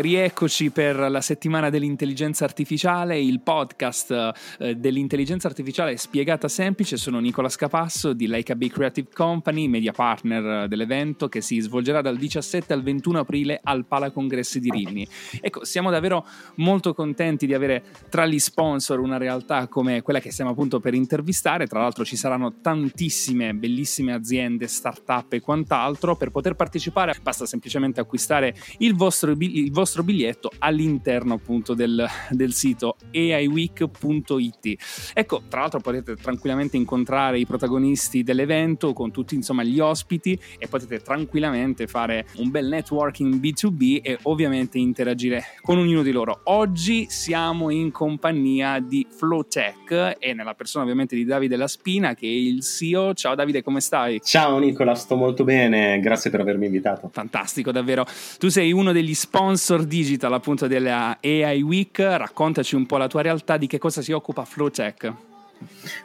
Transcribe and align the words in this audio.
Rieccoci 0.00 0.70
per 0.70 0.96
la 0.96 1.20
settimana 1.20 1.70
dell'intelligenza 1.70 2.44
artificiale, 2.44 3.18
il 3.18 3.40
podcast 3.40 4.32
eh, 4.58 4.74
dell'intelligenza 4.74 5.48
artificiale 5.48 5.96
spiegata 5.96 6.48
semplice. 6.48 6.96
Sono 6.96 7.18
Nicola 7.18 7.48
Scapasso 7.48 8.12
di 8.12 8.26
Leica 8.26 8.54
B 8.54 8.68
Creative 8.68 9.08
Company, 9.12 9.68
media 9.68 9.92
partner 9.92 10.64
eh, 10.64 10.68
dell'evento 10.68 11.28
che 11.28 11.40
si 11.40 11.60
svolgerà 11.60 12.00
dal 12.00 12.16
17 12.16 12.72
al 12.72 12.82
21 12.82 13.20
aprile 13.20 13.60
al 13.62 13.86
Pala 13.86 14.10
Congressi 14.10 14.60
di 14.60 14.70
Rimini. 14.70 15.06
Ecco, 15.40 15.64
siamo 15.64 15.90
davvero 15.90 16.26
molto 16.56 16.94
contenti 16.94 17.46
di 17.46 17.54
avere 17.54 17.82
tra 18.08 18.26
gli 18.26 18.38
sponsor 18.38 19.00
una 19.00 19.16
realtà 19.16 19.66
come 19.68 20.02
quella 20.02 20.20
che 20.20 20.30
stiamo 20.30 20.50
appunto 20.50 20.80
per 20.80 20.94
intervistare. 20.94 21.66
Tra 21.66 21.80
l'altro 21.80 22.04
ci 22.04 22.16
saranno 22.16 22.60
tantissime 22.60 23.54
bellissime 23.54 24.12
aziende, 24.12 24.66
start-up 24.66 25.32
e 25.32 25.40
quant'altro. 25.40 26.16
Per 26.16 26.30
poter 26.30 26.54
partecipare 26.54 27.14
basta 27.22 27.46
semplicemente 27.46 28.00
acquistare 28.00 28.54
il 28.78 28.94
vostro, 28.94 29.34
il 29.38 29.72
vostro 29.72 29.84
vostro 29.86 30.02
biglietto 30.02 30.50
all'interno 30.58 31.34
appunto 31.34 31.72
del, 31.72 32.04
del 32.30 32.52
sito 32.52 32.96
aiweek.it. 33.12 35.12
Ecco, 35.14 35.42
tra 35.48 35.60
l'altro 35.60 35.78
potete 35.78 36.16
tranquillamente 36.16 36.76
incontrare 36.76 37.38
i 37.38 37.46
protagonisti 37.46 38.24
dell'evento 38.24 38.92
con 38.92 39.12
tutti 39.12 39.36
insomma 39.36 39.62
gli 39.62 39.78
ospiti 39.78 40.36
e 40.58 40.66
potete 40.66 40.98
tranquillamente 40.98 41.86
fare 41.86 42.26
un 42.38 42.50
bel 42.50 42.66
networking 42.66 43.34
B2B 43.34 44.00
e 44.02 44.18
ovviamente 44.22 44.78
interagire 44.78 45.44
con 45.62 45.78
ognuno 45.78 46.02
di 46.02 46.10
loro. 46.10 46.40
Oggi 46.44 47.06
siamo 47.08 47.70
in 47.70 47.92
compagnia 47.92 48.80
di 48.80 49.06
Flowtech 49.08 50.16
e 50.18 50.34
nella 50.34 50.54
persona 50.54 50.82
ovviamente 50.82 51.14
di 51.14 51.24
Davide 51.24 51.54
Laspina 51.54 52.14
che 52.14 52.26
è 52.26 52.30
il 52.30 52.62
CEO. 52.62 53.14
Ciao 53.14 53.36
Davide, 53.36 53.62
come 53.62 53.80
stai? 53.80 54.20
Ciao 54.20 54.58
Nicola, 54.58 54.96
sto 54.96 55.14
molto 55.14 55.44
bene, 55.44 56.00
grazie 56.00 56.30
per 56.30 56.40
avermi 56.40 56.66
invitato. 56.66 57.08
Fantastico, 57.12 57.70
davvero. 57.70 58.04
Tu 58.38 58.48
sei 58.48 58.72
uno 58.72 58.90
degli 58.90 59.14
sponsor 59.14 59.74
Sponsor 59.76 59.84
Digital 59.84 60.32
appunto 60.32 60.66
della 60.66 61.18
AI 61.22 61.60
Week, 61.62 61.98
raccontaci 61.98 62.74
un 62.74 62.86
po' 62.86 62.96
la 62.96 63.08
tua 63.08 63.22
realtà, 63.22 63.56
di 63.56 63.66
che 63.66 63.78
cosa 63.78 64.00
si 64.00 64.12
occupa 64.12 64.44
Flowtech. 64.44 65.12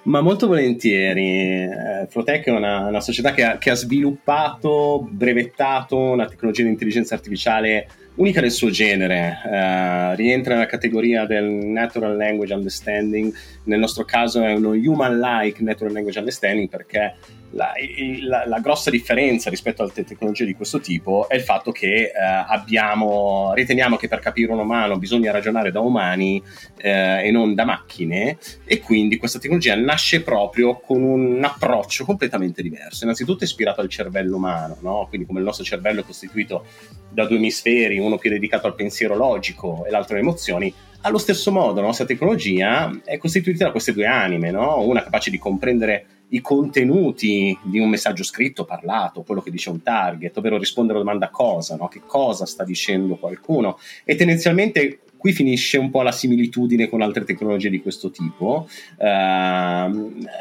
Ma 0.03 0.21
molto 0.21 0.47
volentieri. 0.47 1.63
Eh, 1.63 2.07
Flowtech 2.09 2.45
è 2.45 2.51
una, 2.51 2.87
una 2.87 3.01
società 3.01 3.31
che 3.31 3.43
ha, 3.43 3.57
che 3.57 3.69
ha, 3.69 3.75
sviluppato, 3.75 5.07
brevettato 5.09 5.97
una 5.97 6.25
tecnologia 6.25 6.63
di 6.63 6.69
intelligenza 6.69 7.15
artificiale 7.15 7.87
unica 8.15 8.41
nel 8.41 8.51
suo 8.51 8.69
genere. 8.69 9.39
Eh, 9.45 10.15
rientra 10.15 10.53
nella 10.53 10.65
categoria 10.65 11.25
del 11.25 11.45
Natural 11.45 12.15
Language 12.15 12.53
Understanding. 12.53 13.33
Nel 13.63 13.79
nostro 13.79 14.03
caso 14.03 14.43
è 14.43 14.53
uno 14.53 14.69
Human-like 14.69 15.63
Natural 15.63 15.93
Language 15.93 16.19
Understanding 16.19 16.69
perché 16.69 17.15
la, 17.51 17.73
la, 18.21 18.43
la, 18.45 18.59
grossa 18.59 18.89
differenza 18.89 19.49
rispetto 19.49 19.81
alle 19.81 19.91
tecnologie 19.91 20.45
di 20.45 20.53
questo 20.53 20.79
tipo 20.79 21.27
è 21.27 21.35
il 21.35 21.41
fatto 21.41 21.71
che 21.71 22.03
eh, 22.03 22.11
abbiamo, 22.47 23.51
riteniamo 23.53 23.97
che 23.97 24.07
per 24.07 24.19
capire 24.19 24.51
un 24.51 24.59
umano 24.59 24.97
bisogna 24.97 25.31
ragionare 25.31 25.71
da 25.71 25.79
umani 25.79 26.41
eh, 26.77 27.27
e 27.27 27.31
non 27.31 27.53
da 27.53 27.65
macchine 27.65 28.37
e 28.65 28.79
quindi 28.79 29.17
questa 29.17 29.39
tecnologia 29.39 29.75
nasce 29.75 30.21
proprio 30.21 30.79
con 30.79 31.03
un 31.03 31.43
approccio 31.43 32.05
completamente 32.05 32.61
diverso. 32.61 33.03
Innanzitutto 33.03 33.43
ispirato 33.43 33.81
al 33.81 33.89
cervello 33.89 34.37
umano, 34.37 34.77
no? 34.81 35.07
quindi 35.09 35.27
come 35.27 35.39
il 35.39 35.45
nostro 35.45 35.65
cervello 35.65 36.01
è 36.01 36.05
costituito 36.05 36.65
da 37.09 37.25
due 37.25 37.37
emisferi, 37.37 37.99
uno 38.01 38.17
più 38.17 38.29
dedicato 38.29 38.67
al 38.67 38.75
pensiero 38.75 39.15
logico 39.15 39.85
e 39.85 39.91
l'altro 39.91 40.15
alle 40.15 40.23
emozioni, 40.23 40.73
allo 41.01 41.17
stesso 41.17 41.51
modo 41.51 41.79
la 41.79 41.87
nostra 41.87 42.05
tecnologia 42.05 42.91
è 43.03 43.17
costituita 43.17 43.65
da 43.65 43.71
queste 43.71 43.93
due 43.93 44.05
anime, 44.05 44.51
no? 44.51 44.81
una 44.81 45.03
capace 45.03 45.29
di 45.29 45.37
comprendere 45.37 46.05
i 46.29 46.41
contenuti 46.41 47.57
di 47.63 47.79
un 47.79 47.89
messaggio 47.89 48.23
scritto, 48.23 48.65
parlato, 48.65 49.23
quello 49.23 49.41
che 49.41 49.51
dice 49.51 49.69
un 49.69 49.81
target, 49.81 50.37
ovvero 50.37 50.57
rispondere 50.57 50.97
alla 50.97 51.05
domanda 51.05 51.29
cosa, 51.29 51.75
no? 51.75 51.87
che 51.87 52.01
cosa 52.05 52.45
sta 52.45 52.63
dicendo 52.63 53.15
qualcuno 53.15 53.77
e 54.05 54.15
tendenzialmente 54.15 54.99
qui 55.21 55.33
finisce 55.33 55.77
un 55.77 55.91
po' 55.91 56.01
la 56.01 56.11
similitudine 56.11 56.89
con 56.89 57.03
altre 57.03 57.23
tecnologie 57.23 57.69
di 57.69 57.79
questo 57.79 58.09
tipo. 58.09 58.67
Uh, 58.97 59.05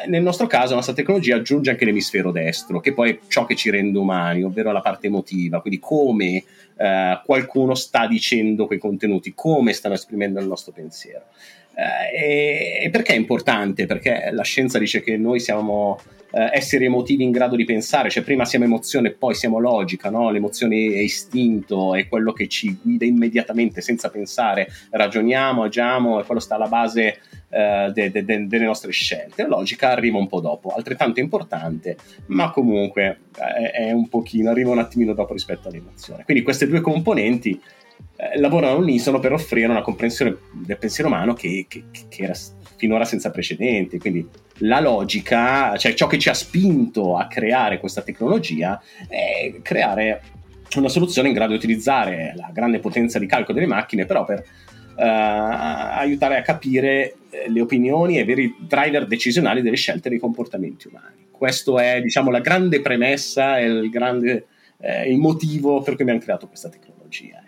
nel 0.09 0.23
nostro 0.23 0.47
caso 0.47 0.71
la 0.71 0.77
nostra 0.77 0.95
tecnologia 0.95 1.37
aggiunge 1.37 1.69
anche 1.69 1.85
l'emisfero 1.85 2.33
destro, 2.33 2.81
che 2.81 2.95
poi 2.95 3.11
è 3.11 3.19
ciò 3.29 3.45
che 3.45 3.57
ci 3.57 3.69
rende 3.69 3.99
umani, 3.99 4.43
ovvero 4.43 4.73
la 4.73 4.81
parte 4.81 5.09
emotiva, 5.09 5.61
quindi 5.61 5.79
come 5.81 6.43
uh, 6.77 7.23
qualcuno 7.27 7.75
sta 7.75 8.07
dicendo 8.07 8.67
quei 8.67 8.79
contenuti, 8.79 9.35
come 9.35 9.75
stanno 9.75 9.97
esprimendo 9.97 10.41
il 10.41 10.47
nostro 10.47 10.73
pensiero. 10.73 11.25
Eh, 11.81 12.85
e 12.85 12.91
perché 12.91 13.15
è 13.15 13.17
importante? 13.17 13.87
Perché 13.87 14.29
la 14.33 14.43
scienza 14.43 14.79
dice 14.79 15.01
che 15.01 15.17
noi 15.17 15.41
siamo 15.41 15.99
eh, 16.33 16.51
esseri 16.53 16.85
emotivi 16.85 17.25
in 17.25 17.31
grado 17.31 17.57
di 17.57 17.65
pensare, 17.65 18.11
cioè 18.11 18.23
prima 18.23 18.45
siamo 18.45 18.67
emozione 18.67 19.09
e 19.09 19.13
poi 19.13 19.35
siamo 19.35 19.59
logica, 19.59 20.11
no? 20.11 20.31
l'emozione 20.31 20.77
è 20.77 20.99
istinto, 20.99 21.95
è 21.95 22.07
quello 22.07 22.33
che 22.33 22.49
ci 22.49 22.79
guida 22.83 23.05
immediatamente 23.05 23.81
senza 23.81 24.11
pensare, 24.11 24.69
ragioniamo, 24.91 25.63
agiamo 25.63 26.21
e 26.21 26.25
quello 26.25 26.41
sta 26.41 26.57
alla 26.57 26.69
base 26.69 27.21
eh, 27.49 27.91
de, 27.93 28.11
de, 28.11 28.25
de, 28.25 28.47
delle 28.47 28.65
nostre 28.65 28.93
scelte. 28.93 29.43
La 29.43 29.49
logica 29.49 29.91
arriva 29.91 30.19
un 30.19 30.29
po' 30.29 30.41
dopo, 30.41 30.69
altrettanto 30.69 31.21
importante, 31.21 31.97
ma 32.27 32.51
comunque 32.51 33.21
eh, 33.39 33.71
è 33.71 33.93
un 33.93 34.09
pochino, 34.09 34.51
arriva 34.51 34.71
un 34.71 34.79
attimino 34.79 35.15
dopo 35.15 35.33
rispetto 35.33 35.69
all'emozione. 35.69 36.25
Quindi 36.25 36.43
queste 36.43 36.69
due 36.69 36.81
componenti 36.81 37.61
eh, 38.21 38.39
lavorano 38.39 38.75
all'unisono 38.75 39.19
per 39.19 39.33
offrire 39.33 39.67
una 39.67 39.81
comprensione 39.81 40.37
del 40.53 40.77
pensiero 40.77 41.09
umano 41.09 41.33
che, 41.33 41.65
che, 41.67 41.85
che, 41.91 42.23
era 42.23 42.35
finora 42.77 43.07
senza 43.07 43.31
precedenti. 43.31 43.99
Quindi 43.99 44.29
la 44.59 44.81
logica, 44.81 45.75
cioè 45.79 45.95
ciò 45.95 46.07
che 46.07 46.19
ci 46.19 46.29
ha 46.29 46.35
spinto 46.35 47.17
a 47.17 47.27
creare 47.29 47.79
questa 47.81 48.03
tecnologia, 48.03 48.79
è 49.09 49.55
creare 49.63 50.21
una 50.77 50.91
soluzione 50.91 51.29
in 51.29 51.35
grado 51.35 51.53
di 51.53 51.57
utilizzare 51.57 52.35
la 52.37 52.51
grande 52.53 52.79
potenza 52.79 53.19
di 53.19 53.25
calcolo 53.25 53.59
delle 53.59 53.67
macchine, 53.67 54.05
però 54.05 54.27
per 54.27 54.41
uh, 54.41 55.03
aiutare 55.03 56.37
a 56.37 56.43
capire 56.43 57.15
eh, 57.31 57.49
le 57.49 57.61
opinioni 57.63 58.19
e 58.19 58.21
i 58.21 58.25
veri 58.25 58.55
driver 58.61 59.07
decisionali 59.07 59.63
delle 59.63 59.77
scelte 59.77 60.11
dei 60.11 60.19
comportamenti 60.19 60.89
umani. 60.89 61.29
Questo 61.31 61.79
è, 61.79 62.03
diciamo, 62.03 62.31
la 62.31 62.41
grande 62.41 62.83
premessa 62.83 63.59
e 63.59 63.65
il, 63.65 63.89
grande, 63.89 64.47
eh, 64.79 65.11
il 65.11 65.17
motivo 65.17 65.81
per 65.81 65.95
cui 65.95 66.03
abbiamo 66.03 66.21
creato 66.21 66.47
questa 66.49 66.69
tecnologia. 66.69 67.43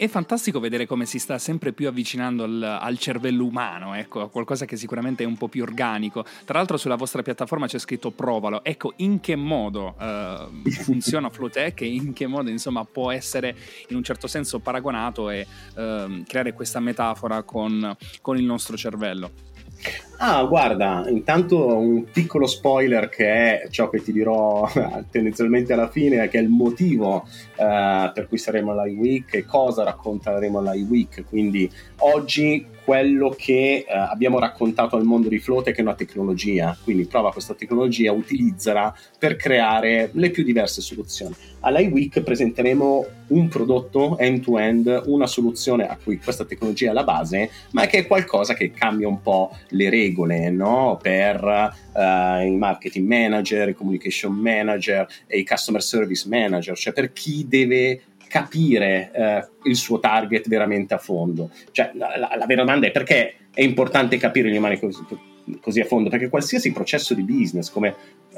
È 0.00 0.08
fantastico 0.08 0.60
vedere 0.60 0.86
come 0.86 1.04
si 1.04 1.18
sta 1.18 1.36
sempre 1.36 1.74
più 1.74 1.86
avvicinando 1.86 2.44
al, 2.44 2.62
al, 2.62 2.96
cervello 2.96 3.44
umano, 3.44 3.94
ecco, 3.94 4.22
a 4.22 4.30
qualcosa 4.30 4.64
che 4.64 4.78
sicuramente 4.78 5.24
è 5.24 5.26
un 5.26 5.36
po' 5.36 5.46
più 5.46 5.62
organico. 5.62 6.24
Tra 6.46 6.56
l'altro 6.56 6.78
sulla 6.78 6.94
vostra 6.94 7.20
piattaforma 7.20 7.66
c'è 7.66 7.78
scritto 7.78 8.10
provalo. 8.10 8.64
Ecco, 8.64 8.94
in 8.96 9.20
che 9.20 9.36
modo 9.36 9.94
uh, 9.98 10.70
funziona 10.72 11.28
Flowtech 11.28 11.82
e 11.82 11.92
in 11.92 12.14
che 12.14 12.26
modo 12.26 12.48
insomma 12.48 12.82
può 12.86 13.10
essere 13.10 13.54
in 13.88 13.96
un 13.96 14.02
certo 14.02 14.26
senso 14.26 14.58
paragonato 14.60 15.28
e 15.28 15.46
uh, 15.74 16.22
creare 16.26 16.54
questa 16.54 16.80
metafora 16.80 17.42
con, 17.42 17.94
con 18.22 18.38
il 18.38 18.44
nostro 18.44 18.78
cervello? 18.78 19.30
Ah, 20.22 20.44
guarda, 20.44 21.06
intanto 21.08 21.78
un 21.78 22.04
piccolo 22.04 22.46
spoiler 22.46 23.08
che 23.08 23.62
è 23.62 23.68
ciò 23.70 23.88
che 23.88 24.02
ti 24.02 24.12
dirò 24.12 24.68
tendenzialmente 25.10 25.72
alla 25.72 25.88
fine, 25.88 26.28
che 26.28 26.38
è 26.38 26.42
il 26.42 26.50
motivo 26.50 27.24
eh, 27.56 28.10
per 28.12 28.26
cui 28.28 28.36
saremo 28.36 28.72
all'iWeek 28.72 29.32
e 29.32 29.44
cosa 29.46 29.82
racconteremo 29.82 30.58
all'iWeek. 30.58 31.24
Quindi 31.26 31.70
oggi 32.00 32.66
quello 32.84 33.34
che 33.34 33.86
eh, 33.88 33.96
abbiamo 33.96 34.38
raccontato 34.38 34.96
al 34.96 35.04
mondo 35.04 35.28
di 35.28 35.38
Float 35.38 35.70
è 35.70 35.80
una 35.80 35.94
tecnologia, 35.94 36.76
quindi 36.84 37.06
prova 37.06 37.32
questa 37.32 37.54
tecnologia, 37.54 38.12
utilizzala 38.12 38.94
per 39.18 39.36
creare 39.36 40.10
le 40.12 40.28
più 40.28 40.44
diverse 40.44 40.82
soluzioni. 40.82 41.34
All'iWeek 41.60 42.20
presenteremo 42.20 43.06
un 43.28 43.48
prodotto 43.48 44.18
end-to-end, 44.18 45.04
una 45.06 45.26
soluzione 45.26 45.86
a 45.88 45.96
cui 46.02 46.18
questa 46.18 46.44
tecnologia 46.44 46.90
è 46.90 46.92
la 46.92 47.04
base, 47.04 47.50
ma 47.70 47.86
che 47.86 47.98
è 47.98 48.06
qualcosa 48.06 48.54
che 48.54 48.70
cambia 48.70 49.08
un 49.08 49.22
po' 49.22 49.56
le 49.68 49.88
regole 49.88 50.08
no? 50.50 50.98
per 51.00 51.42
uh, 51.92 52.44
i 52.44 52.56
marketing 52.56 53.06
manager, 53.06 53.68
i 53.68 53.74
communication 53.74 54.32
manager 54.32 55.06
e 55.26 55.38
i 55.38 55.44
customer 55.44 55.82
service 55.82 56.28
manager, 56.28 56.76
cioè 56.76 56.92
per 56.92 57.12
chi 57.12 57.46
deve 57.48 58.02
capire 58.30 59.10
eh, 59.12 59.48
il 59.64 59.74
suo 59.74 59.98
target 59.98 60.48
veramente 60.48 60.94
a 60.94 60.98
fondo. 60.98 61.50
Cioè, 61.72 61.90
la, 61.94 62.16
la, 62.16 62.36
la, 62.36 62.46
vera 62.46 62.62
domanda 62.62 62.86
è 62.86 62.92
perché 62.92 63.34
è 63.52 63.60
importante 63.60 64.16
capire 64.18 64.48
gli 64.50 64.56
umani 64.56 64.78
così, 64.78 65.04
così, 65.60 65.80
a 65.80 65.84
fondo? 65.84 66.08
Perché 66.08 66.28
qualsiasi 66.28 66.72
processo 66.72 67.14
di 67.14 67.22
business, 67.22 67.70
come 67.70 67.94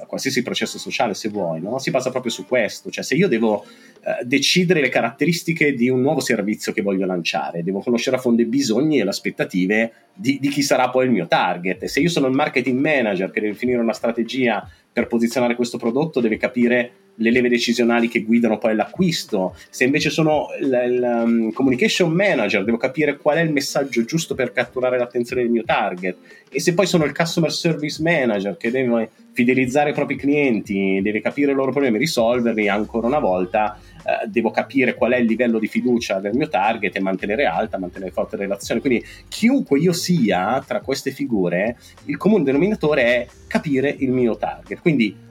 qualsiasi 0.06 0.42
processo 0.42 0.78
sociale 0.78 1.14
se 1.14 1.28
vuoi, 1.28 1.60
no? 1.60 1.78
si 1.78 1.90
basa 1.90 2.10
proprio 2.10 2.32
su 2.32 2.46
questo. 2.46 2.90
Cioè, 2.90 3.04
se 3.04 3.14
io 3.14 3.28
devo 3.28 3.64
eh, 3.64 4.24
decidere 4.24 4.80
le 4.80 4.88
caratteristiche 4.88 5.74
di 5.74 5.88
un 5.88 6.00
nuovo 6.00 6.20
servizio 6.20 6.72
che 6.72 6.82
voglio 6.82 7.06
lanciare, 7.06 7.62
devo 7.62 7.80
conoscere 7.80 8.16
a 8.16 8.20
fondo 8.20 8.42
i 8.42 8.46
bisogni 8.46 9.00
e 9.00 9.04
le 9.04 9.10
aspettative 9.10 9.92
di, 10.14 10.38
di 10.40 10.48
chi 10.48 10.62
sarà 10.62 10.88
poi 10.90 11.06
il 11.06 11.12
mio 11.12 11.26
target. 11.26 11.82
E 11.82 11.88
se 11.88 12.00
io 12.00 12.08
sono 12.08 12.26
il 12.26 12.34
marketing 12.34 12.78
manager 12.78 13.30
che 13.30 13.40
deve 13.40 13.52
definire 13.52 13.78
una 13.78 13.92
strategia 13.92 14.68
per 14.92 15.06
posizionare 15.06 15.54
questo 15.54 15.78
prodotto, 15.78 16.20
deve 16.20 16.36
capire 16.36 16.92
le 17.16 17.30
leve 17.30 17.48
decisionali 17.48 18.08
che 18.08 18.22
guidano 18.22 18.58
poi 18.58 18.74
l'acquisto, 18.74 19.54
se 19.70 19.84
invece 19.84 20.10
sono 20.10 20.48
il, 20.60 20.82
il 20.86 21.02
um, 21.02 21.52
communication 21.52 22.10
manager, 22.10 22.64
devo 22.64 22.78
capire 22.78 23.16
qual 23.16 23.36
è 23.36 23.40
il 23.40 23.52
messaggio 23.52 24.04
giusto 24.04 24.34
per 24.34 24.52
catturare 24.52 24.98
l'attenzione 24.98 25.42
del 25.42 25.50
mio 25.50 25.64
target 25.64 26.16
e 26.50 26.60
se 26.60 26.74
poi 26.74 26.86
sono 26.86 27.04
il 27.04 27.14
customer 27.14 27.52
service 27.52 28.02
manager 28.02 28.56
che 28.56 28.70
deve 28.70 29.10
fidelizzare 29.32 29.90
i 29.90 29.94
propri 29.94 30.16
clienti, 30.16 31.00
deve 31.02 31.20
capire 31.20 31.52
i 31.52 31.54
loro 31.54 31.70
problemi, 31.70 31.98
risolverli 31.98 32.68
ancora 32.68 33.06
una 33.06 33.18
volta, 33.18 33.78
eh, 34.04 34.26
devo 34.28 34.50
capire 34.50 34.94
qual 34.94 35.12
è 35.12 35.16
il 35.16 35.26
livello 35.26 35.58
di 35.58 35.68
fiducia 35.68 36.18
del 36.18 36.34
mio 36.34 36.48
target 36.48 36.96
e 36.96 37.00
mantenere 37.00 37.46
alta, 37.46 37.78
mantenere 37.78 38.10
forte 38.10 38.36
relazione. 38.36 38.80
Quindi 38.80 39.04
chiunque 39.28 39.78
io 39.78 39.92
sia 39.92 40.62
tra 40.66 40.80
queste 40.80 41.10
figure, 41.10 41.76
il 42.06 42.16
comune 42.16 42.44
denominatore 42.44 43.02
è 43.02 43.26
capire 43.46 43.94
il 43.98 44.10
mio 44.10 44.36
target. 44.36 44.80
Quindi 44.80 45.30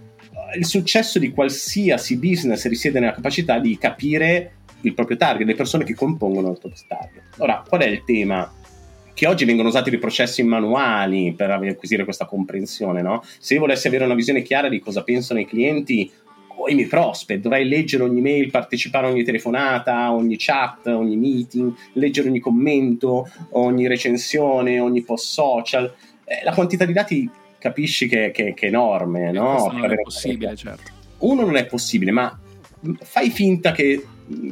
il 0.55 0.65
successo 0.65 1.19
di 1.19 1.31
qualsiasi 1.31 2.17
business 2.17 2.67
risiede 2.67 2.99
nella 2.99 3.13
capacità 3.13 3.59
di 3.59 3.77
capire 3.77 4.53
il 4.81 4.93
proprio 4.93 5.17
target, 5.17 5.47
le 5.47 5.55
persone 5.55 5.83
che 5.83 5.93
compongono 5.93 6.51
il 6.51 6.57
proprio 6.59 6.81
target. 6.87 7.23
Ora, 7.37 7.63
qual 7.67 7.81
è 7.81 7.87
il 7.87 8.03
tema? 8.03 8.51
Che 9.13 9.27
oggi 9.27 9.45
vengono 9.45 9.67
usati 9.67 9.89
dei 9.89 9.99
processi 9.99 10.41
manuali 10.43 11.33
per 11.33 11.51
acquisire 11.51 12.03
questa 12.03 12.25
comprensione, 12.25 13.01
no? 13.01 13.21
Se 13.39 13.53
io 13.53 13.59
volessi 13.59 13.87
avere 13.87 14.05
una 14.05 14.15
visione 14.15 14.41
chiara 14.41 14.69
di 14.69 14.79
cosa 14.79 15.03
pensano 15.03 15.39
i 15.39 15.45
clienti 15.45 16.09
o 16.55 16.67
i 16.69 16.75
miei 16.75 16.87
prospect, 16.87 17.41
dovrei 17.41 17.67
leggere 17.67 18.03
ogni 18.03 18.21
mail, 18.21 18.49
partecipare 18.49 19.07
a 19.07 19.09
ogni 19.09 19.23
telefonata, 19.23 20.11
ogni 20.13 20.35
chat, 20.37 20.87
ogni 20.87 21.17
meeting, 21.17 21.73
leggere 21.93 22.29
ogni 22.29 22.39
commento, 22.39 23.29
ogni 23.51 23.87
recensione, 23.87 24.79
ogni 24.79 25.01
post 25.01 25.25
social. 25.25 25.93
Eh, 26.23 26.43
la 26.43 26.53
quantità 26.53 26.85
di 26.85 26.93
dati 26.93 27.29
capisci 27.61 28.07
che, 28.07 28.31
che, 28.31 28.55
che 28.55 28.65
è 28.65 28.69
enorme, 28.69 29.31
no? 29.31 29.69
non 29.71 29.91
è 29.91 30.01
possibile, 30.01 30.55
certo. 30.55 30.91
Uno 31.19 31.45
non 31.45 31.55
è 31.55 31.67
possibile, 31.67 32.09
ma 32.09 32.35
fai 33.01 33.29
finta 33.29 33.71
che, 33.71 34.03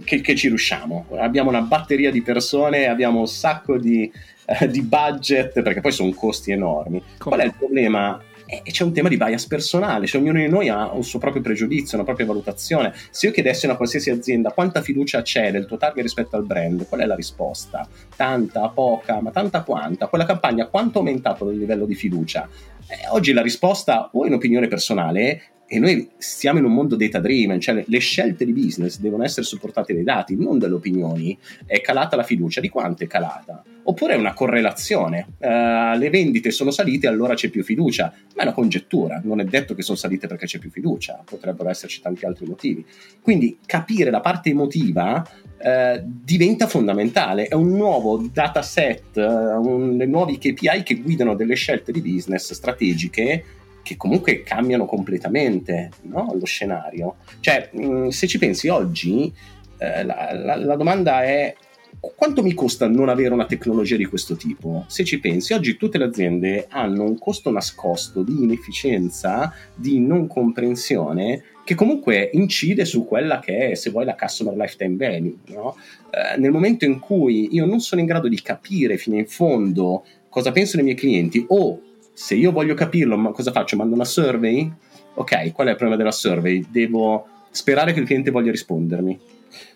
che, 0.03 0.35
ci 0.35 0.47
riusciamo. 0.47 1.07
Abbiamo 1.17 1.49
una 1.49 1.61
batteria 1.61 2.11
di 2.11 2.21
persone, 2.21 2.85
abbiamo 2.87 3.21
un 3.21 3.27
sacco 3.27 3.79
di, 3.79 4.11
eh, 4.45 4.69
di 4.69 4.83
budget, 4.83 5.63
perché 5.63 5.81
poi 5.81 5.91
sono 5.91 6.11
costi 6.11 6.51
enormi. 6.51 7.01
Come? 7.17 7.35
Qual 7.35 7.39
è 7.39 7.45
il 7.45 7.55
problema? 7.57 8.21
E 8.51 8.71
c'è 8.71 8.83
un 8.83 8.93
tema 8.93 9.09
di 9.09 9.17
bias 9.17 9.45
personale, 9.45 10.07
cioè 10.07 10.19
ognuno 10.19 10.39
di 10.39 10.47
noi 10.47 10.69
ha 10.69 10.91
un 10.91 11.03
suo 11.03 11.19
proprio 11.19 11.43
pregiudizio, 11.43 11.97
una 11.97 12.05
propria 12.05 12.25
valutazione. 12.25 12.93
Se 13.11 13.27
io 13.27 13.31
chiedessi 13.31 13.65
a 13.65 13.69
una 13.69 13.77
qualsiasi 13.77 14.09
azienda 14.09 14.51
quanta 14.51 14.81
fiducia 14.81 15.21
c'è 15.21 15.51
del 15.51 15.67
tuo 15.67 15.77
target 15.77 16.01
rispetto 16.01 16.35
al 16.35 16.45
brand, 16.45 16.87
qual 16.87 17.01
è 17.01 17.05
la 17.05 17.13
risposta? 17.13 17.87
Tanta, 18.15 18.67
poca, 18.69 19.21
ma 19.21 19.29
tanta 19.29 19.61
quanta? 19.61 20.07
Quella 20.07 20.25
campagna 20.25 20.65
quanto 20.65 20.97
ha 20.97 21.01
aumentato 21.01 21.49
il 21.51 21.59
livello 21.59 21.85
di 21.85 21.93
fiducia? 21.93 22.49
Eh, 22.87 23.07
oggi 23.09 23.33
la 23.33 23.43
risposta 23.43 24.09
o 24.13 24.25
in 24.25 24.33
opinione 24.33 24.67
personale 24.67 25.58
e 25.71 25.77
noi 25.77 26.09
stiamo 26.17 26.57
in 26.57 26.65
un 26.65 26.73
mondo 26.73 26.95
data 26.95 27.19
driven, 27.19 27.59
cioè 27.59 27.83
le 27.85 27.99
scelte 27.99 28.43
di 28.43 28.53
business 28.53 28.97
devono 28.97 29.23
essere 29.23 29.45
supportate 29.45 29.93
dai 29.93 30.03
dati, 30.03 30.35
non 30.35 30.57
dalle 30.57 30.73
opinioni. 30.73 31.37
È 31.63 31.79
calata 31.79 32.15
la 32.15 32.23
fiducia, 32.23 32.59
di 32.59 32.69
quanto 32.69 33.03
è 33.03 33.07
calata? 33.07 33.63
Oppure 33.83 34.15
è 34.15 34.17
una 34.17 34.33
correlazione, 34.33 35.27
uh, 35.37 35.95
le 35.97 36.09
vendite 36.09 36.49
sono 36.49 36.71
salite 36.71 37.07
allora 37.07 37.35
c'è 37.35 37.49
più 37.49 37.63
fiducia, 37.63 38.11
ma 38.35 38.41
è 38.41 38.45
una 38.45 38.53
congettura, 38.53 39.21
non 39.23 39.41
è 39.41 39.43
detto 39.43 39.75
che 39.75 39.83
sono 39.83 39.97
salite 39.97 40.25
perché 40.25 40.47
c'è 40.47 40.57
più 40.57 40.71
fiducia, 40.71 41.21
potrebbero 41.23 41.69
esserci 41.69 42.01
tanti 42.01 42.25
altri 42.25 42.47
motivi. 42.47 42.83
Quindi 43.21 43.59
capire 43.63 44.09
la 44.09 44.21
parte 44.21 44.49
emotiva 44.49 45.23
uh, 45.23 46.01
diventa 46.03 46.65
fondamentale, 46.65 47.45
è 47.45 47.53
un 47.53 47.69
nuovo 47.69 48.27
dataset, 48.31 49.17
uh, 49.17 49.21
un, 49.21 49.97
nuovi 49.97 50.39
KPI 50.39 50.81
che 50.83 50.95
guidano 50.95 51.35
delle 51.35 51.55
scelte 51.55 51.91
di 51.91 52.01
business 52.01 52.53
strategiche 52.53 53.43
che 53.81 53.97
comunque 53.97 54.43
cambiano 54.43 54.85
completamente 54.85 55.91
no? 56.03 56.35
lo 56.37 56.45
scenario. 56.45 57.17
Cioè, 57.39 57.71
mm, 57.75 58.07
se 58.09 58.27
ci 58.27 58.37
pensi 58.37 58.67
oggi, 58.67 59.33
eh, 59.77 60.03
la, 60.03 60.31
la, 60.33 60.55
la, 60.55 60.75
domanda 60.75 61.23
è 61.23 61.55
quanto 61.99 62.43
mi 62.43 62.53
costa 62.53 62.87
non 62.87 63.09
avere 63.09 63.33
una 63.33 63.45
tecnologia 63.45 63.97
di 63.97 64.05
questo 64.05 64.35
tipo? 64.35 64.85
Se 64.87 65.03
ci 65.03 65.19
pensi, 65.19 65.53
oggi 65.53 65.75
tutte 65.75 65.97
le 65.97 66.05
aziende 66.05 66.67
hanno 66.69 67.03
un 67.03 67.17
costo 67.17 67.51
nascosto 67.51 68.23
di 68.23 68.43
inefficienza, 68.43 69.53
di 69.75 69.99
non 69.99 70.27
comprensione, 70.27 71.43
che 71.63 71.75
comunque 71.75 72.29
incide 72.33 72.85
su 72.85 73.05
quella 73.05 73.39
che 73.39 73.71
è, 73.71 73.75
se 73.75 73.89
vuoi, 73.89 74.05
la 74.05 74.15
customer 74.15 74.55
lifetime 74.55 74.95
value. 74.95 75.35
No? 75.47 75.75
Eh, 76.09 76.37
nel 76.39 76.51
momento 76.51 76.85
in 76.85 76.99
cui 76.99 77.49
io 77.51 77.65
non 77.65 77.79
sono 77.79 78.01
in 78.01 78.07
grado 78.07 78.27
di 78.27 78.41
capire 78.41 78.97
fino 78.97 79.17
in 79.17 79.27
fondo 79.27 80.05
cosa 80.29 80.51
pensano 80.51 80.81
i 80.81 80.85
miei 80.85 80.97
clienti 80.97 81.43
o 81.47 81.81
se 82.19 82.35
io 82.35 82.51
voglio 82.51 82.73
capirlo, 82.73 83.15
ma 83.15 83.31
cosa 83.31 83.53
faccio? 83.53 83.77
Mando 83.77 83.95
una 83.95 84.03
survey? 84.03 84.69
Ok, 85.13 85.53
qual 85.53 85.67
è 85.67 85.69
il 85.69 85.77
problema 85.77 85.95
della 85.95 86.11
survey? 86.11 86.65
Devo 86.69 87.25
sperare 87.49 87.93
che 87.93 88.01
il 88.01 88.05
cliente 88.05 88.29
voglia 88.29 88.51
rispondermi. 88.51 89.17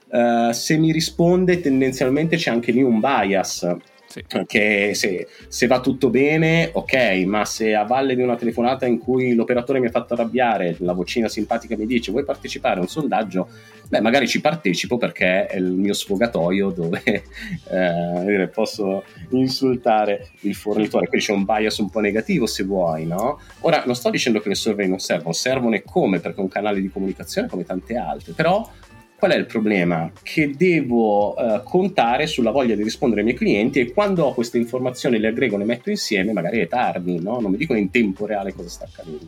Uh, 0.10 0.52
se 0.52 0.78
mi 0.78 0.92
risponde, 0.92 1.62
tendenzialmente 1.62 2.36
c'è 2.36 2.52
anche 2.52 2.74
lì 2.74 2.84
un 2.84 3.00
bias 3.00 3.78
sì. 4.28 4.46
Che 4.46 4.92
se, 4.94 5.28
se, 5.48 5.68
va 5.68 5.80
tutto 5.80 6.10
bene, 6.10 6.70
ok, 6.72 7.24
ma 7.26 7.46
se 7.46 7.74
a 7.74 7.84
valle 7.84 8.16
di 8.16 8.22
una 8.22 8.36
telefonata 8.36 8.86
in 8.86 9.00
cui 9.00 9.34
l'operatore 9.34 9.80
mi 9.80 9.88
ha 9.88 9.92
fatto 9.92 10.14
arrabbiare, 10.14 10.76
la 10.80 10.94
vocina 10.94 11.28
simpatica 11.28 11.76
mi 11.76 11.88
dice 11.88 12.12
vuoi 12.12 12.24
partecipare 12.24 12.78
a 12.78 12.82
un 12.82 12.88
sondaggio, 12.88 13.48
beh, 13.88 14.02
magari 14.02 14.28
ci 14.28 14.40
partecipo 14.40 14.98
perché 14.98 15.48
è 15.48 15.58
il 15.58 15.72
mio 15.72 15.94
sfogatoio 15.94 16.70
dove 16.70 17.02
eh, 17.72 18.48
posso 18.54 19.04
insultare 19.30 20.30
il 20.42 20.54
fornitore. 20.54 21.08
Quindi 21.08 21.26
c'è 21.26 21.34
un 21.34 21.46
bias 21.46 21.78
un 21.78 21.90
po' 21.90 22.00
negativo 22.00 22.46
se 22.46 22.64
vuoi, 22.64 23.08
no? 23.08 23.40
Ora, 23.62 23.84
non 23.86 23.96
sto 23.96 24.12
dicendo 24.12 24.40
che 24.42 24.50
le 24.50 24.56
survey 24.56 24.88
non 24.88 25.00
servono, 25.00 25.34
servono 25.34 25.76
e 25.76 25.84
come, 25.84 26.20
perché 26.20 26.38
è 26.38 26.44
un 26.44 26.50
canale 26.50 26.82
di 26.82 26.90
comunicazione 26.90 27.48
come 27.48 27.64
tante 27.64 27.96
altre, 27.96 28.34
però 28.34 28.70
Qual 29.24 29.36
è 29.36 29.40
il 29.40 29.46
problema? 29.46 30.12
Che 30.22 30.52
devo 30.54 31.38
eh, 31.38 31.62
contare 31.64 32.28
sulla 32.28 32.52
voglia 32.52 32.76
di 32.76 32.84
rispondere 32.84 33.22
ai 33.22 33.28
miei 33.28 33.38
clienti 33.38 33.80
e 33.80 33.94
quando 33.94 34.26
ho 34.26 34.34
queste 34.34 34.58
informazioni 34.58 35.18
le 35.18 35.30
aggrego, 35.30 35.56
le 35.56 35.64
metto 35.64 35.90
insieme, 35.90 36.34
magari 36.34 36.60
è 36.60 36.68
tardi, 36.68 37.22
no? 37.22 37.40
non 37.40 37.52
mi 37.52 37.56
dicono 37.56 37.80
in 37.80 37.90
tempo 37.90 38.26
reale 38.26 38.54
cosa 38.54 38.68
sta 38.68 38.84
accadendo. 38.84 39.26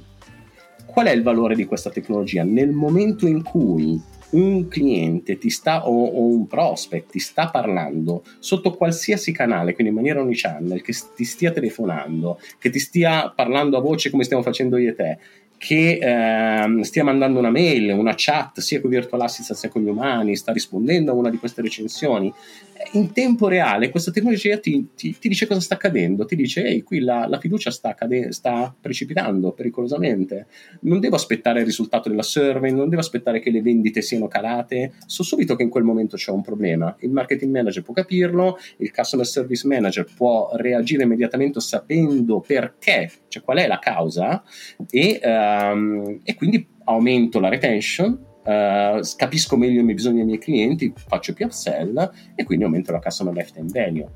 Qual 0.86 1.06
è 1.06 1.12
il 1.12 1.24
valore 1.24 1.56
di 1.56 1.64
questa 1.64 1.92
tecnologia? 1.92 2.44
Nel 2.44 2.72
momento 2.72 3.26
in 3.26 3.42
cui 3.42 3.98
un 4.32 4.68
cliente 4.68 5.38
ti 5.38 5.50
sta, 5.50 5.88
o, 5.88 6.08
o, 6.08 6.26
un 6.26 6.46
prospect 6.46 7.12
ti 7.12 7.20
sta 7.20 7.50
parlando 7.50 8.24
sotto 8.40 8.74
qualsiasi 8.74 9.32
canale, 9.32 9.76
quindi 9.76 9.94
in 9.94 9.98
maniera 9.98 10.20
omnichannel, 10.20 10.82
che 10.82 10.94
ti 11.16 11.24
stia 11.24 11.52
telefonando, 11.52 12.38
che 12.60 12.70
ti 12.70 12.80
stia 12.80 13.32
parlando 13.34 13.78
a 13.78 13.82
voce 13.82 14.10
come 14.10 14.26
stiamo 14.26 14.44
facendo 14.44 14.76
io 14.76 14.90
e 14.90 14.96
te, 14.96 15.18
che 15.66 15.98
ehm, 16.00 16.82
stia 16.82 17.04
mandando 17.04 17.40
una 17.40 17.50
mail, 17.50 17.90
una 17.90 18.14
chat 18.16 18.60
sia 18.60 18.80
con 18.80 18.92
virtual 18.92 19.22
assistant 19.22 19.58
sia 19.58 19.70
con 19.70 19.82
gli 19.82 19.88
umani, 19.88 20.36
sta 20.36 20.52
rispondendo 20.52 21.10
a 21.10 21.16
una 21.16 21.32
di 21.32 21.38
queste 21.38 21.64
recensioni, 21.64 22.32
in 22.94 23.12
tempo 23.12 23.48
reale 23.48 23.90
questa 23.90 24.12
tecnologia 24.12 24.58
ti, 24.58 24.90
ti, 24.96 25.18
ti 25.18 25.28
dice 25.28 25.48
cosa 25.48 25.60
sta 25.60 25.76
accadendo, 25.76 26.26
ti 26.26 26.36
dice 26.36 26.64
ehi 26.64 26.84
qui 26.84 27.00
la, 27.00 27.28
la 27.28 27.40
fiducia 27.40 27.72
sta, 27.72 27.94
cade- 27.94 28.32
sta, 28.32 28.76
precipitando 28.80 29.52
pericolosamente, 29.52 30.48
non 30.82 31.00
devo 31.00 31.16
aspettare 31.16 31.60
il 31.60 31.66
risultato 31.66 32.10
della 32.10 32.24
survey, 32.24 32.72
non 32.72 32.90
devo 32.90 33.02
aspettare 33.02 33.40
che 33.40 33.50
le 33.50 33.62
vendite 33.62 34.02
siano 34.02 34.28
calate, 34.28 34.94
so 35.06 35.24
subito 35.24 35.56
che 35.56 35.64
in 35.64 35.70
quel 35.70 35.84
momento 35.84 36.16
c'è 36.16 36.32
un 36.32 36.42
problema, 36.42 36.96
il 37.00 37.12
marketing 37.12 37.52
manager 37.52 37.84
può 37.84 37.94
capirlo, 37.94 38.58
il 38.78 38.92
customer 38.92 39.26
service 39.26 39.68
manager 39.68 40.06
può 40.16 40.52
reagire 40.54 41.04
immediatamente 41.04 41.60
sapendo 41.60 42.40
perché, 42.40 43.12
cioè 43.28 43.44
qual 43.44 43.58
è 43.58 43.68
la 43.68 43.80
causa 43.80 44.44
e, 44.90 45.20
um, 45.24 46.20
e 46.24 46.36
quindi 46.36 46.68
aumento 46.86 47.40
la 47.40 47.50
retention 47.50 48.34
Uh, 48.46 49.02
capisco 49.16 49.58
meglio 49.58 49.82
i 49.82 49.94
bisogni 49.94 50.18
dei 50.18 50.26
miei 50.26 50.38
clienti, 50.38 50.94
faccio 50.96 51.34
più 51.34 51.46
upsell 51.46 52.12
e 52.36 52.44
quindi 52.44 52.64
aumento 52.64 52.92
la 52.92 53.00
customer 53.00 53.34
lifetime 53.34 53.70
value. 53.72 54.08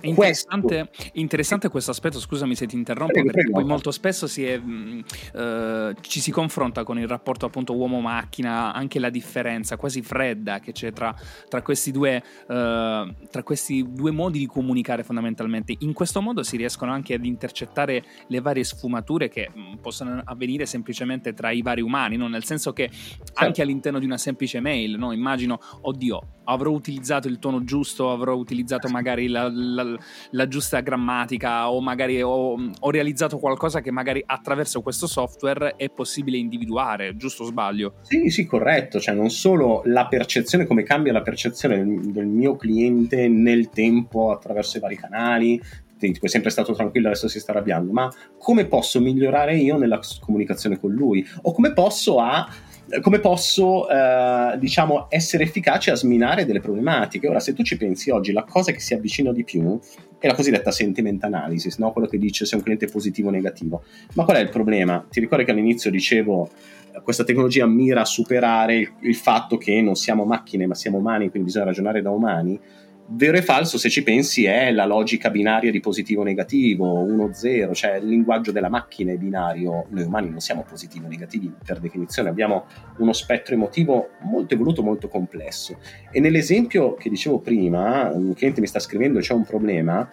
È 0.00 0.06
interessante, 0.06 0.90
interessante, 1.14 1.68
questo 1.68 1.90
aspetto, 1.90 2.18
scusami 2.18 2.54
se 2.54 2.66
ti 2.66 2.74
interrompo, 2.74 3.12
prego, 3.12 3.26
perché 3.26 3.42
prego. 3.42 3.58
poi 3.58 3.68
molto 3.68 3.90
spesso 3.90 4.26
si 4.26 4.44
è, 4.44 4.56
mh, 4.56 5.04
uh, 5.34 5.94
ci 6.00 6.20
si 6.20 6.30
confronta 6.30 6.84
con 6.84 6.98
il 6.98 7.06
rapporto 7.06 7.46
appunto 7.46 7.74
uomo-macchina, 7.74 8.72
anche 8.72 8.98
la 8.98 9.10
differenza 9.10 9.76
quasi 9.76 10.02
fredda 10.02 10.58
che 10.60 10.72
c'è 10.72 10.92
tra, 10.92 11.14
tra, 11.48 11.62
questi 11.62 11.90
due, 11.90 12.22
uh, 12.46 12.52
tra, 13.30 13.42
questi 13.44 13.86
due, 13.90 14.10
modi 14.10 14.38
di 14.38 14.46
comunicare 14.46 15.02
fondamentalmente. 15.02 15.76
In 15.80 15.92
questo 15.92 16.20
modo 16.22 16.42
si 16.42 16.56
riescono 16.56 16.92
anche 16.92 17.14
ad 17.14 17.24
intercettare 17.24 18.02
le 18.28 18.40
varie 18.40 18.64
sfumature 18.64 19.28
che 19.28 19.50
mh, 19.52 19.76
possono 19.82 20.22
avvenire 20.24 20.66
semplicemente 20.66 21.34
tra 21.34 21.50
i 21.50 21.62
vari 21.62 21.82
umani, 21.82 22.16
no? 22.16 22.26
nel 22.26 22.44
senso 22.44 22.72
che 22.72 22.88
certo. 22.90 23.32
anche 23.34 23.62
all'interno 23.62 23.98
di 23.98 24.06
una 24.06 24.18
semplice 24.18 24.60
mail, 24.60 24.96
no? 24.98 25.12
immagino, 25.12 25.60
oddio, 25.82 26.40
avrò 26.44 26.70
utilizzato 26.70 27.28
il 27.28 27.38
tono 27.38 27.64
giusto, 27.64 28.10
avrò 28.10 28.34
utilizzato 28.34 28.88
magari 28.88 29.28
la, 29.28 29.48
la, 29.48 29.89
la 30.30 30.48
giusta 30.48 30.80
grammatica 30.80 31.70
o 31.70 31.80
magari 31.80 32.20
ho, 32.22 32.54
ho, 32.78 32.90
realizzato 32.90 33.38
qualcosa 33.38 33.80
che 33.80 33.90
magari 33.90 34.22
attraverso 34.24 34.82
questo 34.82 35.06
software 35.06 35.74
è 35.76 35.88
possibile 35.90 36.36
individuare, 36.36 37.16
giusto 37.16 37.44
o 37.44 37.46
sbaglio? 37.46 37.94
Sì, 38.02 38.28
sì, 38.30 38.46
corretto, 38.46 39.00
cioè 39.00 39.14
non 39.14 39.30
solo 39.30 39.82
la 39.84 40.06
percezione, 40.06 40.66
come 40.66 40.82
cambia 40.82 41.12
la 41.12 41.22
percezione 41.22 41.84
del, 41.84 42.26
mio 42.26 42.56
cliente 42.56 43.28
nel 43.28 43.70
tempo 43.70 44.30
attraverso 44.30 44.76
i 44.76 44.80
vari 44.80 44.96
canali, 44.96 45.60
è 46.00 46.28
sempre 46.28 46.50
stato 46.50 46.72
tranquillo, 46.72 47.08
adesso 47.08 47.28
si 47.28 47.40
sta 47.40 47.52
arrabbiando, 47.52 47.92
ma 47.92 48.10
come 48.38 48.64
posso 48.64 49.00
migliorare 49.00 49.56
io 49.56 49.76
nella 49.76 50.00
comunicazione 50.20 50.78
con 50.78 50.92
lui? 50.92 51.26
O 51.42 51.52
come 51.52 51.72
posso 51.72 52.18
a 52.20 52.48
come 53.00 53.20
posso 53.20 53.88
eh, 53.88 54.56
diciamo 54.58 55.06
essere 55.08 55.44
efficace 55.44 55.90
a 55.90 55.94
sminare 55.94 56.44
delle 56.44 56.60
problematiche. 56.60 57.28
Ora, 57.28 57.40
se 57.40 57.52
tu 57.52 57.62
ci 57.62 57.76
pensi 57.76 58.10
oggi, 58.10 58.32
la 58.32 58.44
cosa 58.44 58.72
che 58.72 58.80
si 58.80 58.94
avvicina 58.94 59.32
di 59.32 59.44
più 59.44 59.78
è 60.18 60.26
la 60.26 60.34
cosiddetta 60.34 60.70
sentiment 60.70 61.22
analysis, 61.24 61.78
no? 61.78 61.92
quello 61.92 62.08
che 62.08 62.18
dice 62.18 62.44
se 62.44 62.56
un 62.56 62.62
cliente 62.62 62.86
è 62.86 62.90
positivo 62.90 63.28
o 63.28 63.30
negativo. 63.30 63.82
Ma 64.14 64.24
qual 64.24 64.38
è 64.38 64.40
il 64.40 64.48
problema? 64.48 65.06
Ti 65.08 65.20
ricordi 65.20 65.44
che 65.44 65.50
all'inizio 65.50 65.90
dicevo 65.90 66.48
questa 67.04 67.24
tecnologia 67.24 67.66
mira 67.66 68.00
a 68.00 68.04
superare 68.04 68.76
il, 68.76 68.92
il 69.02 69.14
fatto 69.14 69.56
che 69.56 69.80
non 69.80 69.94
siamo 69.94 70.24
macchine 70.24 70.66
ma 70.66 70.74
siamo 70.74 70.98
umani, 70.98 71.30
quindi 71.30 71.48
bisogna 71.48 71.66
ragionare 71.66 72.02
da 72.02 72.10
umani? 72.10 72.58
Vero 73.12 73.36
e 73.36 73.42
falso, 73.42 73.76
se 73.76 73.90
ci 73.90 74.04
pensi, 74.04 74.44
è 74.44 74.70
la 74.70 74.86
logica 74.86 75.30
binaria 75.30 75.72
di 75.72 75.80
positivo 75.80 76.22
negativo, 76.22 77.04
1-0, 77.04 77.72
cioè 77.72 77.96
il 77.96 78.06
linguaggio 78.06 78.52
della 78.52 78.68
macchina 78.68 79.10
è 79.10 79.16
binario. 79.16 79.86
Noi 79.88 80.04
umani 80.04 80.30
non 80.30 80.38
siamo 80.38 80.62
positivi 80.62 81.06
o 81.06 81.08
negativi 81.08 81.52
per 81.64 81.80
definizione, 81.80 82.28
abbiamo 82.28 82.66
uno 82.98 83.12
spettro 83.12 83.54
emotivo 83.54 84.10
molto 84.20 84.54
evoluto, 84.54 84.84
molto 84.84 85.08
complesso. 85.08 85.80
E 86.12 86.20
nell'esempio 86.20 86.94
che 86.94 87.10
dicevo 87.10 87.40
prima, 87.40 88.12
un 88.12 88.32
cliente 88.34 88.60
mi 88.60 88.68
sta 88.68 88.78
scrivendo 88.78 89.18
c'è 89.18 89.34
un 89.34 89.44
problema, 89.44 90.08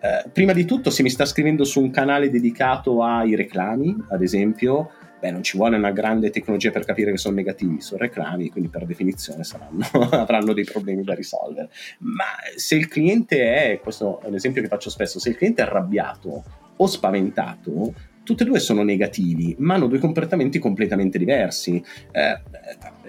eh, 0.00 0.28
prima 0.30 0.52
di 0.52 0.64
tutto 0.64 0.90
se 0.90 1.02
mi 1.02 1.10
sta 1.10 1.24
scrivendo 1.24 1.64
su 1.64 1.80
un 1.80 1.90
canale 1.90 2.30
dedicato 2.30 3.02
ai 3.02 3.34
reclami, 3.34 3.92
ad 4.10 4.22
esempio, 4.22 4.92
beh, 5.20 5.30
non 5.30 5.42
ci 5.42 5.56
vuole 5.56 5.76
una 5.76 5.90
grande 5.90 6.30
tecnologia 6.30 6.70
per 6.70 6.84
capire 6.84 7.10
che 7.10 7.18
sono 7.18 7.34
negativi, 7.34 7.80
sono 7.80 8.00
reclami, 8.00 8.50
quindi 8.50 8.68
per 8.68 8.84
definizione 8.84 9.44
saranno, 9.44 9.84
avranno 10.10 10.52
dei 10.52 10.64
problemi 10.64 11.02
da 11.02 11.14
risolvere. 11.14 11.70
Ma 11.98 12.24
se 12.56 12.74
il 12.74 12.88
cliente 12.88 13.72
è, 13.72 13.80
questo 13.80 14.20
è 14.20 14.26
un 14.26 14.34
esempio 14.34 14.62
che 14.62 14.68
faccio 14.68 14.90
spesso, 14.90 15.18
se 15.18 15.30
il 15.30 15.36
cliente 15.36 15.62
è 15.62 15.66
arrabbiato 15.66 16.44
o 16.76 16.86
spaventato, 16.86 17.92
tutti 18.24 18.42
e 18.42 18.46
due 18.46 18.58
sono 18.58 18.82
negativi, 18.82 19.54
ma 19.58 19.74
hanno 19.74 19.86
due 19.86 19.98
comportamenti 19.98 20.58
completamente 20.58 21.18
diversi. 21.18 21.82
Eh, 22.10 22.40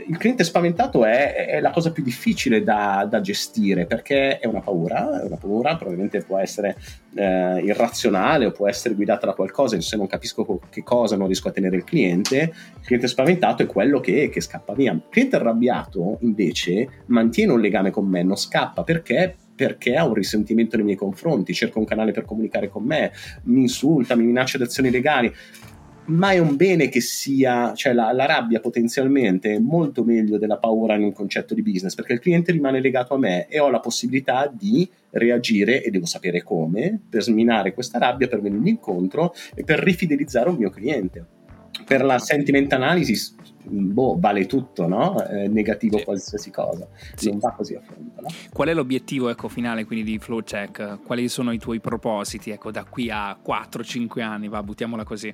il 0.08 0.18
cliente 0.18 0.44
spaventato 0.44 1.06
è, 1.06 1.48
è, 1.48 1.60
la 1.60 1.72
cosa 1.72 1.92
più 1.92 2.04
difficile 2.04 2.64
da, 2.64 3.08
da, 3.10 3.22
gestire 3.22 3.86
perché 3.86 4.38
è 4.40 4.46
una 4.46 4.60
paura, 4.60 5.22
è 5.22 5.26
una 5.26 5.38
paura, 5.38 5.76
probabilmente 5.78 6.22
può 6.22 6.38
essere 6.38 6.76
eh, 7.16 7.62
irrazionale 7.64 8.46
o 8.46 8.52
può 8.52 8.68
essere 8.68 8.94
guidata 8.94 9.26
da 9.26 9.34
qualcosa, 9.34 9.80
se 9.80 9.98
non 9.98 10.08
capisco 10.08 10.60
che 10.70 10.84
cosa 10.84 11.16
non 11.16 11.28
riesco 11.28 11.48
a 11.48 11.52
tenere 11.52 11.78
il 11.78 11.84
cliente, 11.84 12.38
il 12.80 12.86
cliente 12.86 13.08
spaventato 13.08 13.64
è 13.64 13.66
quello 13.66 14.00
che, 14.00 14.30
che 14.30 14.42
scappa 14.42 14.74
via. 14.74 14.92
Il 14.92 15.04
cliente 15.10 15.38
arrabbiato 15.38 16.18
invece 16.22 17.04
mantiene 17.08 17.54
un 17.54 17.62
legame 17.62 17.90
con 17.90 18.06
me, 18.06 18.22
non 18.22 18.38
scappa 18.38 18.84
perché 18.84 19.36
perché 19.56 19.96
ha 19.96 20.06
un 20.06 20.14
risentimento 20.14 20.76
nei 20.76 20.86
miei 20.86 20.98
confronti, 20.98 21.54
cerca 21.54 21.80
un 21.80 21.86
canale 21.86 22.12
per 22.12 22.26
comunicare 22.26 22.70
con 22.70 22.84
me, 22.84 23.12
mi 23.44 23.62
insulta, 23.62 24.16
mi 24.16 24.26
minaccia 24.26 24.58
di 24.58 24.64
azioni 24.64 24.90
legali 24.90 25.34
ma 26.08 26.32
è 26.32 26.38
un 26.38 26.56
bene 26.56 26.90
che 26.90 27.02
sia, 27.02 27.74
cioè 27.74 27.94
la, 27.94 28.12
la, 28.12 28.26
rabbia 28.26 28.60
potenzialmente 28.60 29.56
è 29.56 29.60
molto 29.60 30.04
meglio 30.04 30.38
della 30.38 30.58
paura 30.58 30.96
in 30.96 31.04
un 31.04 31.14
concetto 31.14 31.54
di 31.54 31.64
business, 31.64 31.96
perché 31.96 32.14
il 32.14 32.20
cliente 32.20 32.52
rimane 32.52 32.80
legato 32.80 33.16
a 33.16 33.18
me 33.18 33.48
e 33.48 33.60
ho 33.60 33.70
la 33.70 33.80
possibilità 33.80 34.52
di 34.52 34.88
reagire 35.12 35.82
e 35.82 35.90
devo 35.90 36.06
sapere 36.06 36.44
come 36.44 37.00
per 37.10 37.24
sminare 37.24 37.74
questa 37.74 37.98
rabbia, 37.98 38.28
per 38.28 38.42
venirgli 38.42 38.68
incontro 38.68 39.34
e 39.56 39.64
per 39.64 39.80
rifidelizzare 39.80 40.50
un 40.50 40.58
mio 40.58 40.70
cliente. 40.70 41.26
Per 41.86 42.04
la 42.04 42.20
sentiment 42.20 42.72
analysis 42.74 43.36
boh, 43.68 44.18
vale 44.20 44.46
tutto, 44.46 44.88
no? 44.88 45.22
È 45.24 45.48
negativo 45.48 45.98
sì. 45.98 46.04
qualsiasi 46.04 46.52
cosa. 46.52 46.88
Sì. 47.16 47.30
Non 47.30 47.40
va 47.40 47.52
così 47.52 47.76
a 47.76 47.82
fondo, 47.82 48.22
no? 48.22 48.28
Qual 48.52 48.68
è 48.68 48.74
l'obiettivo 48.74 49.30
ecco, 49.30 49.48
finale 49.48 49.86
quindi 49.86 50.12
di 50.12 50.20
FlowCheck? 50.20 51.00
Quali 51.04 51.28
sono 51.28 51.52
i 51.52 51.58
tuoi 51.58 51.80
propositi 51.80 52.52
ecco, 52.52 52.72
da 52.72 52.84
qui 52.84 53.10
a 53.10 53.38
4-5 53.46 54.22
anni? 54.22 54.48
Va, 54.48 54.64
buttiamola 54.64 55.04
così. 55.04 55.34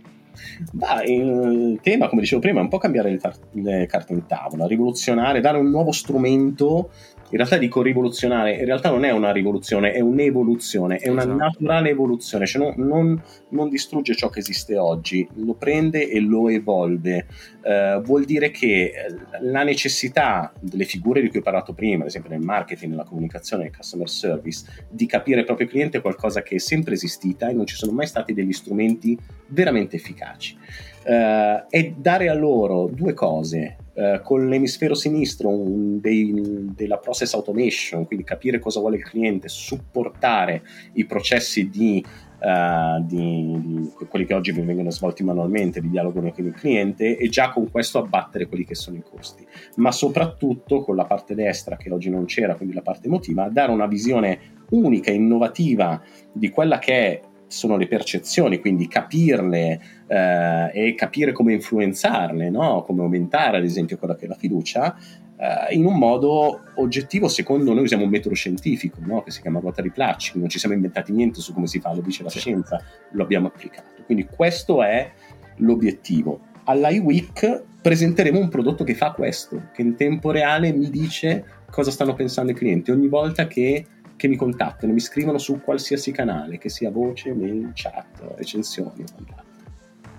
Bah, 0.71 1.03
il 1.03 1.79
tema, 1.81 2.07
come 2.07 2.21
dicevo 2.21 2.41
prima, 2.41 2.59
è 2.59 2.63
un 2.63 2.69
po' 2.69 2.77
cambiare 2.77 3.11
le, 3.11 3.17
tar- 3.17 3.37
le 3.51 3.85
carte 3.85 4.13
in 4.13 4.25
tavola, 4.25 4.65
rivoluzionare, 4.65 5.41
dare 5.41 5.57
un 5.57 5.69
nuovo 5.69 5.91
strumento 5.91 6.89
in 7.31 7.37
realtà 7.37 7.57
dico 7.57 7.81
rivoluzionare, 7.81 8.57
in 8.57 8.65
realtà 8.65 8.89
non 8.89 9.05
è 9.05 9.11
una 9.11 9.31
rivoluzione, 9.31 9.93
è 9.93 10.01
un'evoluzione, 10.01 10.97
è 10.97 11.07
una 11.07 11.21
esatto. 11.21 11.37
naturale 11.37 11.89
evoluzione, 11.89 12.45
cioè 12.45 12.61
non, 12.61 12.87
non, 12.87 13.21
non, 13.49 13.69
distrugge 13.69 14.15
ciò 14.15 14.27
che 14.27 14.39
esiste 14.39 14.77
oggi, 14.77 15.25
lo 15.35 15.53
prende 15.53 16.09
e 16.09 16.19
lo 16.19 16.49
evolve. 16.49 17.27
Uh, 17.63 18.01
vuol 18.01 18.20
dire 18.25 18.51
che 18.51 18.91
eh, 18.93 18.93
la 19.41 19.63
necessità 19.63 20.53
delle 20.59 20.85
figure 20.85 21.21
di 21.21 21.29
cui 21.29 21.39
ho 21.39 21.43
parlato 21.43 21.73
prima, 21.73 22.01
ad 22.01 22.09
esempio 22.09 22.29
nel 22.31 22.41
marketing, 22.41 22.91
nella 22.91 23.03
comunicazione, 23.03 23.63
nel 23.63 23.75
customer 23.75 24.09
service, 24.09 24.85
di 24.89 25.05
capire 25.05 25.39
il 25.39 25.45
proprio 25.45 25.67
cliente 25.67 25.97
è 25.97 26.01
qualcosa 26.01 26.41
che 26.41 26.55
è 26.55 26.59
sempre 26.59 26.93
esistita 26.93 27.49
e 27.49 27.53
non 27.53 27.65
ci 27.65 27.75
sono 27.75 27.91
mai 27.91 28.07
stati 28.07 28.33
degli 28.33 28.53
strumenti 28.53 29.17
veramente 29.47 29.95
efficaci. 29.95 30.57
Uh, 31.03 31.65
e 31.69 31.95
dare 31.97 32.29
a 32.29 32.33
loro 32.33 32.87
due 32.87 33.13
cose, 33.13 33.77
Uh, 33.93 34.21
con 34.21 34.47
l'emisfero 34.47 34.95
sinistro 34.95 35.49
un, 35.49 35.99
dei, 35.99 36.31
della 36.73 36.97
process 36.97 37.33
automation, 37.33 38.05
quindi 38.05 38.23
capire 38.23 38.57
cosa 38.57 38.79
vuole 38.79 38.95
il 38.95 39.03
cliente, 39.03 39.49
supportare 39.49 40.63
i 40.93 41.03
processi 41.03 41.69
di, 41.69 42.01
uh, 42.41 43.03
di, 43.03 43.61
di 43.61 43.91
quelli 44.09 44.25
che 44.25 44.33
oggi 44.33 44.51
vengono 44.51 44.89
svolti 44.89 45.23
manualmente, 45.23 45.79
di 45.79 45.89
dialogo 45.89 46.19
con 46.19 46.45
il 46.45 46.53
cliente 46.53 47.17
e 47.17 47.29
già 47.29 47.51
con 47.51 47.69
questo 47.69 47.99
abbattere 47.99 48.47
quelli 48.47 48.65
che 48.65 48.75
sono 48.75 48.97
i 48.97 49.03
costi, 49.03 49.45
ma 49.75 49.91
soprattutto 49.91 50.81
con 50.81 50.95
la 50.95 51.05
parte 51.05 51.35
destra 51.35 51.77
che 51.77 51.91
oggi 51.91 52.09
non 52.09 52.25
c'era, 52.25 52.55
quindi 52.55 52.73
la 52.75 52.81
parte 52.81 53.07
emotiva, 53.07 53.49
dare 53.49 53.71
una 53.71 53.87
visione 53.87 54.39
unica, 54.71 55.11
innovativa 55.11 56.01
di 56.31 56.49
quella 56.49 56.79
che 56.79 56.93
è 56.93 57.21
sono 57.51 57.75
le 57.75 57.87
percezioni, 57.87 58.59
quindi 58.59 58.87
capirle 58.87 59.81
eh, 60.07 60.71
e 60.73 60.95
capire 60.95 61.33
come 61.33 61.53
influenzarle, 61.53 62.49
no? 62.49 62.83
come 62.83 63.01
aumentare 63.01 63.57
ad 63.57 63.63
esempio 63.63 63.97
quella 63.97 64.15
che 64.15 64.25
è 64.25 64.27
la 64.27 64.35
fiducia, 64.35 64.95
eh, 65.37 65.75
in 65.75 65.85
un 65.85 65.97
modo 65.97 66.61
oggettivo, 66.75 67.27
secondo 67.27 67.73
noi 67.73 67.83
usiamo 67.83 68.05
un 68.05 68.09
metodo 68.09 68.35
scientifico 68.35 68.99
no? 69.01 69.21
che 69.21 69.31
si 69.31 69.41
chiama 69.41 69.59
ruota 69.59 69.81
di 69.81 69.91
Placci, 69.91 70.39
non 70.39 70.47
ci 70.47 70.59
siamo 70.59 70.73
inventati 70.73 71.11
niente 71.11 71.41
su 71.41 71.53
come 71.53 71.67
si 71.67 71.79
fa, 71.79 71.93
lo 71.93 72.01
dice 72.01 72.23
la 72.23 72.29
scienza, 72.29 72.81
lo 73.11 73.23
abbiamo 73.23 73.47
applicato. 73.47 74.03
Quindi 74.05 74.25
questo 74.25 74.81
è 74.81 75.11
l'obiettivo. 75.57 76.39
All'iWeek 76.63 77.63
presenteremo 77.81 78.39
un 78.39 78.49
prodotto 78.49 78.83
che 78.83 78.93
fa 78.93 79.11
questo, 79.11 79.69
che 79.73 79.81
in 79.81 79.95
tempo 79.95 80.31
reale 80.31 80.71
mi 80.71 80.89
dice 80.89 81.43
cosa 81.69 81.91
stanno 81.91 82.13
pensando 82.13 82.51
i 82.51 82.55
clienti 82.55 82.91
ogni 82.91 83.07
volta 83.07 83.47
che 83.47 83.85
che 84.21 84.27
mi 84.27 84.35
contattano, 84.35 84.93
mi 84.93 84.99
scrivono 84.99 85.39
su 85.39 85.61
qualsiasi 85.61 86.11
canale, 86.11 86.59
che 86.59 86.69
sia 86.69 86.91
voce, 86.91 87.33
mail, 87.33 87.71
chat, 87.73 88.35
recensioni, 88.35 89.03
quant'altro. 89.11 89.49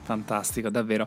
Fantastico, 0.01 0.71
davvero. 0.71 1.07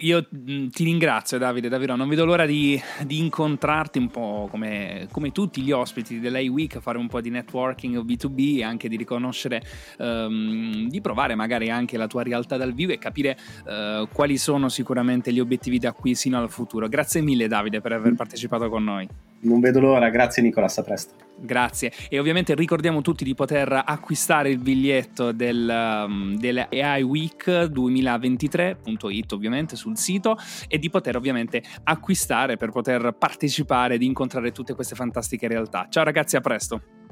Io 0.00 0.28
mm, 0.36 0.66
ti 0.66 0.84
ringrazio 0.84 1.38
Davide, 1.38 1.70
davvero. 1.70 1.96
Non 1.96 2.06
vedo 2.06 2.26
l'ora 2.26 2.44
di, 2.44 2.78
di 3.06 3.18
incontrarti 3.18 3.98
un 3.98 4.10
po' 4.10 4.46
come, 4.50 5.08
come, 5.10 5.32
tutti 5.32 5.62
gli 5.62 5.72
ospiti 5.72 6.20
dell'A 6.20 6.40
Week, 6.40 6.80
fare 6.80 6.98
un 6.98 7.08
po' 7.08 7.22
di 7.22 7.30
networking 7.30 8.04
B2B 8.04 8.58
e 8.58 8.62
anche 8.62 8.90
di 8.90 8.96
riconoscere, 8.96 9.62
um, 9.96 10.86
di 10.86 11.00
provare 11.00 11.34
magari 11.34 11.70
anche 11.70 11.96
la 11.96 12.06
tua 12.06 12.22
realtà 12.22 12.58
dal 12.58 12.74
vivo 12.74 12.92
e 12.92 12.98
capire 12.98 13.38
uh, 13.64 14.06
quali 14.12 14.36
sono 14.36 14.68
sicuramente 14.68 15.32
gli 15.32 15.40
obiettivi 15.40 15.78
da 15.78 15.92
qui 15.92 16.14
sino 16.14 16.38
al 16.38 16.50
futuro. 16.50 16.88
Grazie 16.88 17.22
mille 17.22 17.48
Davide 17.48 17.80
per 17.80 17.92
aver 17.92 18.12
partecipato 18.12 18.68
con 18.68 18.84
noi. 18.84 19.08
Non 19.44 19.60
vedo 19.60 19.80
l'ora, 19.80 20.08
grazie 20.10 20.42
Nicolas, 20.42 20.78
a 20.78 20.82
presto. 20.82 21.14
Grazie 21.36 21.92
e 22.08 22.18
ovviamente 22.18 22.54
ricordiamo 22.54 23.02
tutti 23.02 23.24
di 23.24 23.34
poter 23.34 23.82
acquistare 23.84 24.50
il 24.50 24.58
biglietto 24.58 25.32
del, 25.32 25.68
um, 25.68 26.36
dell'AI 26.36 27.02
Week 27.02 27.48
2023.it 27.48 29.32
ovviamente 29.32 29.74
sul 29.74 29.98
sito 29.98 30.38
e 30.68 30.78
di 30.78 30.90
poter 30.90 31.16
ovviamente 31.16 31.62
acquistare 31.82 32.56
per 32.56 32.70
poter 32.70 33.16
partecipare 33.18 33.94
ed 33.94 34.02
incontrare 34.02 34.52
tutte 34.52 34.74
queste 34.74 34.94
fantastiche 34.94 35.48
realtà. 35.48 35.88
Ciao 35.90 36.04
ragazzi, 36.04 36.36
a 36.36 36.40
presto! 36.40 37.03